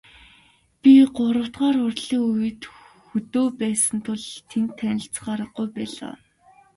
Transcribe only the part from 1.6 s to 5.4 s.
хурлын үед хөдөө байсан тул тэнд танилцах